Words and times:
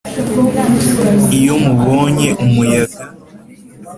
Iyo 1.37 1.55
mubonye 1.63 2.29
umuyaga 2.45 3.01